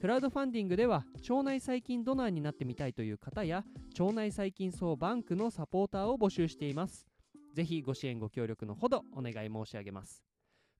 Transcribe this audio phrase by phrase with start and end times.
[0.00, 3.64] クラウドファンディングでは腸内細菌ドナーになってみたいという方や
[3.98, 7.08] 腸内細菌総バンクのサポーターを募集しています。
[7.52, 10.22] ぜひご支援ご協力のほどお願い申し上げます。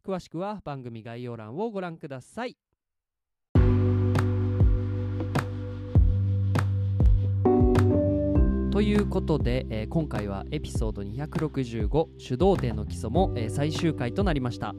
[0.06, 2.56] 詳しくは番組概要欄をご覧ください。
[8.70, 14.76] ということで、えー今回はエピソード265主導点の基礎も、えー最終回となりました。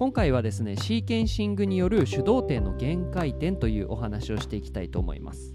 [0.00, 5.52] 今回はですねシーケンシングによる種同定の限界点というお話をしていきたいと思います。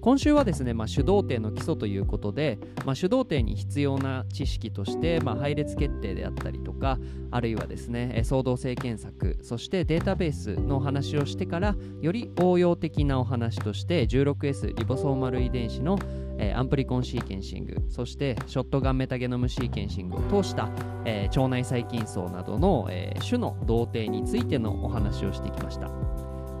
[0.00, 6.98] 今週はですね、まあ、種同定の基礎ということで、まあ、種同定に必要な知識として、まあ、配列決定であったりとか
[7.30, 15.98] あるいはですねえー相同性検索そしてデータベースのお話をしてからより応用的なお話として 16S リボソーマル遺伝子の
[16.40, 20.70] えアンプリコンシーケンシングそしてショットガンメタゲノムシーケンシングを通した、
[21.04, 25.88] えー腸内細菌層などの、えー種の同定についてのお話をしてきました、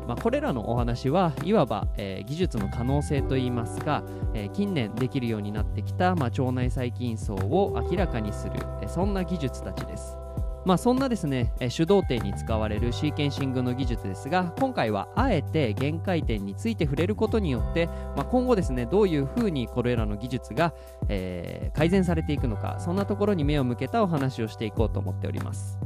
[0.06, 10.16] まあ、これらのお話はいわば、えー技術の可能性といいますか、えー近年できるようになってきた、まあ、腸内細菌層を明らかにする、えーそんな技術たちです。
[10.64, 20.74] まあそんなですね、え主導点に使われるシーケンシングの技術ですが今回はあえて限界点について触れることによって、まあ、今後ですねどういうふうにこれらの技術が、
[21.08, 25.78] えー改善されていくのかそんなところに目を向けたお話をしていこうと思っております。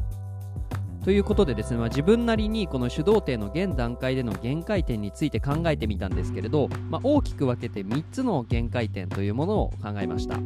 [1.05, 10.39] ということでですね、まあ、自分なりにこの主導点の現段階での限界点について考えてみたんですけれど、まあ、大きく分けて3つの限界点というものを考えました。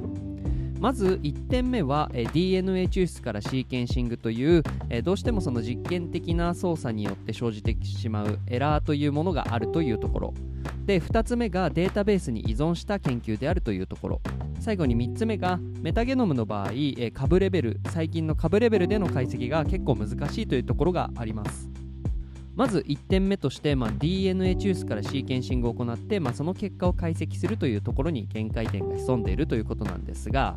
[0.80, 10.34] まず1点目は、え DNA 抽出からシーケンシングという、えどうしてもその実験的な操作によって生じてしまうエラーというものがあるというところ。
[10.86, 14.20] で2つ目がデータベースに依存した研究であるというところ。
[14.60, 16.70] 最後に3つ目がメタゲノムの場合、
[17.12, 21.68] 株レベル細菌の株レベルでの解析が結構難しいというところがあります。
[22.58, 30.56] まず1点目として、まあ、DNA 抽出からシーケンシングを行って、まあ、その結果を解析するというところに限界点が潜んでいるということなんですが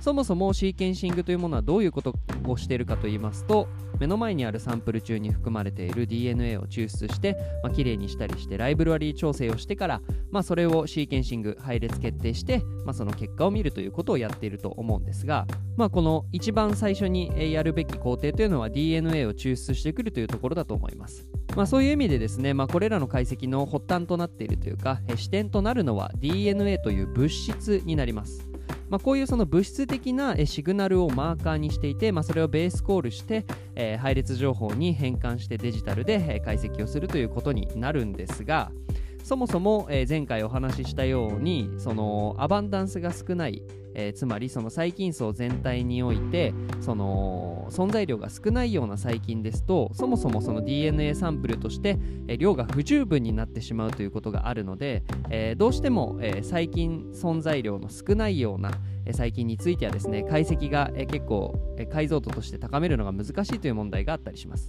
[0.00, 2.14] そもそもシーケンシングというものはどういうこと
[2.46, 3.68] をしているかと言いますと
[4.00, 10.00] 目の前にあるサンプル中に含まれている DNA を抽出して、まあ、きれいにしたりしてライブラリー調整をしてから、
[10.32, 15.46] まあ、それをシーケンシング配列決定して、まあ、その結果を見るということをやっていると思うんですが、
[15.76, 21.28] まあ、この一番最初にやるべき工程というのは DNA を抽出してくるというところだと思います。
[21.54, 28.51] まあ、そういう意味でですね、まあ、これらの解析の発端となっているというか視点となるのは DNA という物質になります。
[28.92, 38.70] まあ、こういうその物質的なシグナルをマーカーにしていて、まあ、それをベースコールして、えー配列情報に変換してデジタルで解析をするということになるんですが
[39.22, 43.62] そもそも、えー前回お話ししたようにそのアバンダンスが少ない、
[43.94, 58.72] えーつまりその細菌層全体においてその存在量が少ないような細菌ですとそもそもその DNA サンプルとして、えー量が不十分になってしまうということがあるので、えどうしても、え細菌存在量の少ないような
[59.06, 61.54] 細菌についてはですね解析が、結構、
[61.92, 64.66] 解像度として高めるのが難しいという問題があったりします。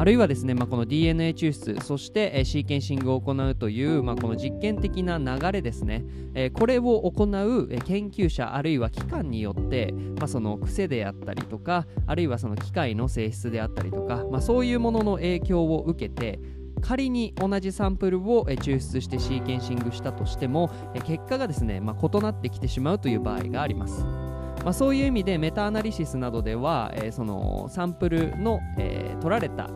[0.00, 16.40] あるいはですね、まあ、この DNA 抽出、そして、えシーケンシングを行うという、まあ、この実験的な流れですね、えこれを行う、研究者、あるいは機関によって、まあ、その癖であったりとか、あるいはその機械の性質であったりとか、まあ、そういうものの影響を受けて、
[16.80, 20.70] 仮に同じサンプルを抽出してシーケンシングしたとしても、
[21.04, 24.19] 結果がですね、まあ、異なってきてしまうという場合があります。
[24.64, 29.68] まあ、そういう意味でメタアナリシスなどでは、えーそのサンプルの、えー取られた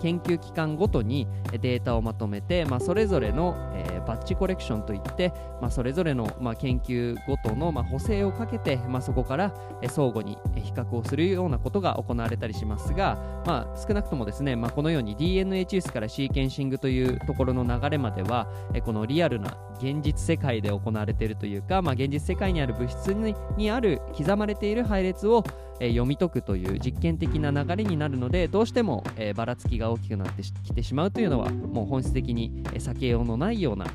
[0.00, 1.26] 研究機関ごとに
[1.60, 9.52] データをまとめて、まあ、それぞれの、えーバッチコレクションといって、まあ、それぞれの、まあ、研究ごとの、まあ、補正をかけて、まあ、そこから、
[9.82, 25.44] え相互に比較をするようなことが行われたりしますが、まあ、少なくともですね、まあ、このように DNA 抽出からシーケンシングというところの流れまでは、えこのリアルな現実世界で行われているというか、まあ、現実世界にある物質ににある刻まれている配列を、
[25.80, 33.86] えー読み解くという実験的な流れになるのでどうしても、えーばらつきが大きくなってきてしまうというのはもう本質的に、避けようのないような、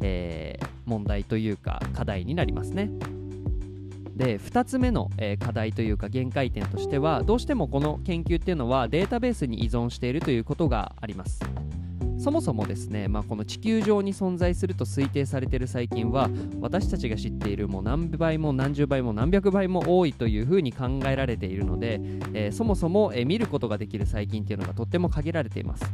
[0.00, 2.90] えー問題というか課題になりますね。
[4.16, 11.40] で2つ目の、え課題というか限界点としてはどうしてもこの研究っていうのはデータベースに依存しているということがあります。
[12.24, 22.00] そもそもですね、まあ、この地球上に存在すると推定されている細菌は私たちが知っているもう何倍も何十倍も何百倍も多いというふうに考えられているので、
[22.32, 25.84] えー、そもそも、えー、見ることができる細菌っていうのがとっても限られています。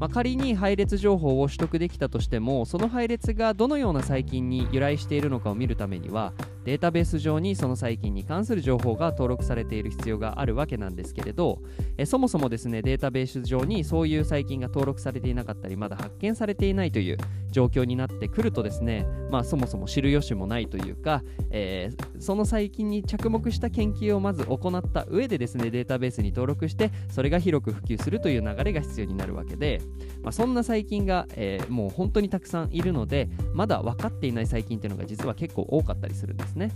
[0.00, 6.32] まあ、仮に配列情報を取得できたとしてもその配列がどのような細菌に由来しているのかを見るためには
[6.64, 11.60] データベース上にその細菌に関する情報が登録されている必要があるわけなんですけれど
[11.96, 17.18] えそもそもですねデータベース上にそういう細菌が登録されていなかったりまだ発見されていないという
[17.50, 29.80] 状況になってくるとですねまあそもそも知る由もないというか、えー、その細菌に着目した研究をまず行った上でですねデータベースに登録してそれが広く普及するという流れが必要になるわけで、
[30.22, 36.51] まあ、そんな細菌が、えー、もう本当にたくさんいるのでまだ分かっていない細菌っていうのが実は結構多かったりするんです。
[36.52, 36.70] ですね。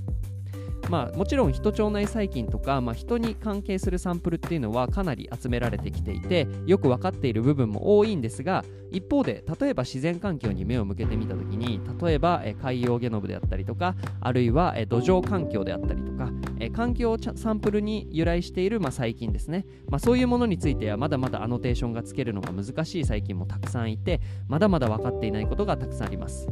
[0.88, 16.30] まあ、もちろん人腸内細菌とか、まあ、人に関係するサンプルっていうのはかなり集められてきていてよく分かっている部分も多いんですが一方で例えば自然環境に目を向けてみた時に例えば、え海洋ゲノムであったりとかあるいは、え土壌環境であったりとか、
[16.60, 26.48] え環境サンプルに由来している、まあ、細菌ですね、まあ、そういうものについてはまだまだアノテーションがつけるのが難しい細菌もたくさんいてまだまだ分かっていないことがたくさんあります。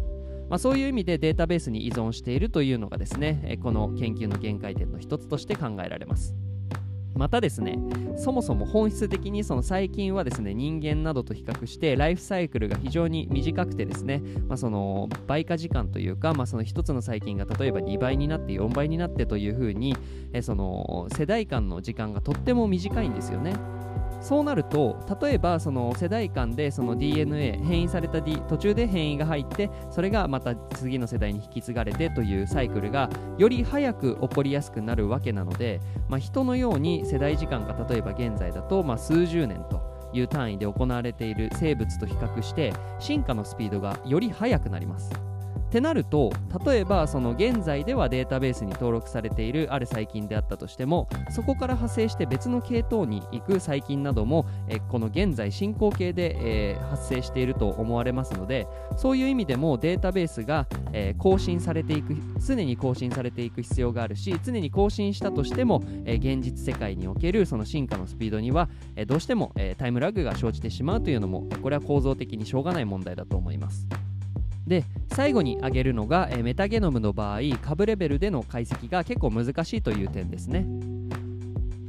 [0.54, 6.36] まあ、そういう意味でデータベースに依存しているというのがですねこの研究の限界点の一つとして考えられます
[7.12, 7.76] またですね
[8.16, 19.96] そもそも本質的にその細菌はですね人間などと比較してライフサイクルが非常に短くてですね、まあ、その倍化時間というか、まあ、その1つの細菌が例えば2倍になって4倍になってというふうに
[20.32, 23.73] えその世代間の時間がとっても短いんですよね。
[24.24, 35.78] そうなると例えばその世代間でその DNA 変異された、D、途中で変異が入ってそれがまた次の世代に引き継がれてというサイクルがより早く起こりやすくなるわけなので、
[36.08, 39.82] まあ、人のように世代時間が例えば現在だとま数十年と
[40.14, 45.33] いう単位で行われている生物と比較して進化のスピードがより速くなります。
[45.74, 46.30] ってなると
[46.64, 73.88] 例えばその現在ではデータベースに登録されているある細菌であったとしてもそこから派生して別の系統に行く細菌などもえこの現在進行形で、えー、発生していると思われますのでそういう意味でもデータベースが、えー、更新されていく常に更新されていく必要があるし常に更新したとしても、えー、現実世界におけるその進化のスピードには、えどうしても、えタイムラグが生じてしまうというのもこれは構造的にしょうがない問題だと思います。
[74.66, 80.66] で最後に挙げるのが、えメタゲノムの場合株レベルでの解析が結構難しいという点ですね。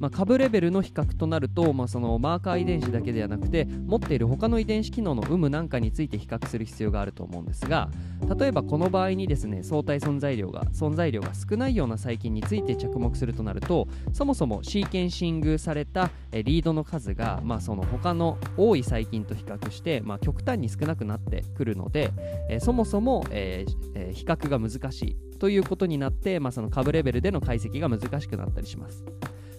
[0.05, 7.89] まあ、株レベルの比較となると、まあ、そのマーカー遺伝子だけではなくて持っている他の遺伝子機能の有無なんかについて比較する必要があると思うんですが
[8.37, 22.11] 例えばこの場合にですね相対存在量が存在量が少ないような細菌について着目するとなるとそもそもシーケンシングされたリードの数が、まあ、その他の多い細菌と比較して、まあ、極端に少なくなってくるので、
[22.47, 29.03] え、そもそも、えーえー、比較が難しいということになって、まあ、その株レベルでの解析が難しくなったりします。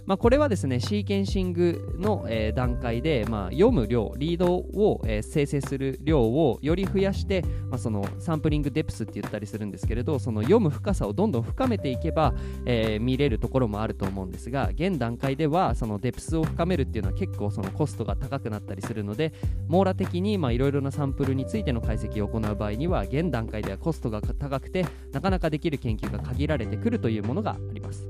[0.06, 12.34] まあ、これはですねシーケンシングの、えー、段階で、まあ、読む量リードを、えー、生成する量をより増やして、まあ、そのサンプリングデプスって言ったりするんですけれどその読む深さをどんどん深めていけば、
[12.66, 19.32] えー、見れるところもあると思うんですが現段階ではそのデプスを深めるっていうのは結構そのコストが高くなったりするので
[19.66, 28.06] 網羅的にいろいろなサンプルについての解析を行う場合には現段階ではコストが高くてなかなかできる研究が限られてくるというものがあります。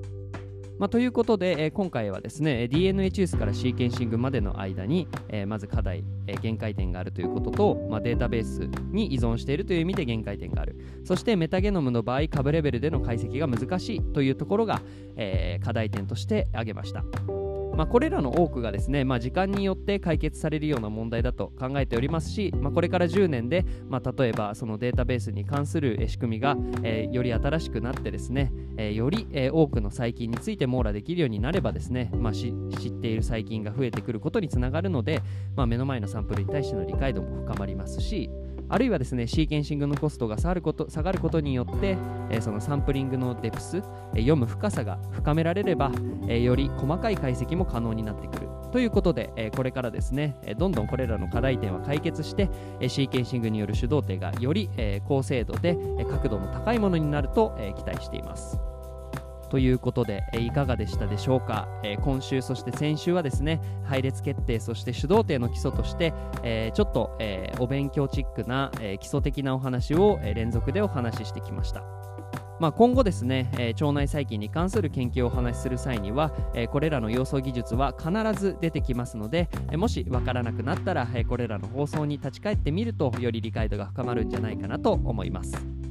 [0.78, 14.83] まあ、ということで、えー、今回はですね DNA チュースからシーケンシングまでの間に、えー、まず課題、えー、限界点があるということと、まあ、データベースに依存しているという意味で限界点があるそしてメタゲノムの場合株レベルでの解析が難しいというところが、
[15.16, 17.04] え課題点として挙げました。
[17.76, 32.52] まあ、これらの多くがですね、まあ、時間によって解決されるような問題だと考えておりますし、まあ、これから10年で、まあ、例えばそのデータベースに関する仕組みが、えー、より新しくなってですね、えー、より、えー、多くの細菌について網羅できるようになればですね、まあ、知っ
[32.92, 35.23] ている細菌が増えてくることにつながるので、
[35.54, 38.30] まあ、目の前のサンプルに対しての理解度も深まりますし、
[38.68, 41.96] あるいはですねシーケンシングのコストが下がること下がることによって、
[42.30, 43.82] えー、そのサンプリングのデプス、えー、
[44.20, 45.90] 読む深さが深められれば、
[46.28, 58.58] えー、より細かい解析も可能になってくるということで、えこれからですね、えどんどんこれらの課題点は解決して、えシーケンシングによる主導点がより、え高精度で、え角度の高いものになると、え期待しています。
[59.49, 66.12] ということで、えいかがでしたでしょうか、え今週そして先週はですね配列決定そして主導点の基礎として、
[66.43, 71.83] えちょっと、えお勉強チックな、え基礎的なお話を、え連続でお話ししてきました。
[72.59, 78.11] まあ、今後ですね、えー腸内細菌に関する研究をお話しする際には、えーこれらの要素技術は必
[78.41, 85.86] ず出てきますので、えーもしわからなくなったら、えこれらの放送に立ち返ってみるとより理解度が深まるんじゃないかなと思います。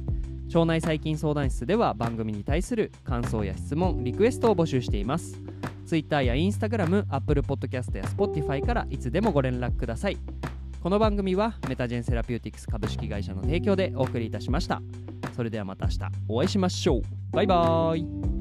[0.48, 5.40] 腸内細菌相談室では番組に対する感想や質問リクエストを募集しています。
[5.86, 10.18] Twitter や Instagram、Apple Podcast や Spotify からいつでもご連絡ください。
[10.80, 14.80] この番組はメタジェンセラピューティクス株式会社の提供でお送りいたしました。
[15.34, 15.98] それではまた明日
[16.28, 17.02] お会いしましょう。
[17.32, 18.35] バイバーイ。